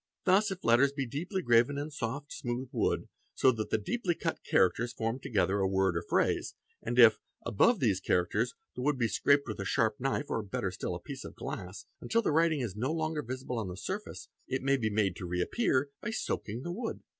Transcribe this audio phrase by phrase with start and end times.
[0.23, 4.39] Thus if letters be deeply graven in soft, smooth wood, so that the deeply cut
[4.43, 8.81] characters form together a word or phrase, and if, above Ak Aa these characters, the
[8.81, 12.23] wood be scraped with a sharp knife or better still a piece of glass until
[12.23, 15.91] the writing is no longer visible on the surface, it may be made to reappear
[16.01, 17.03] by soaking the wood.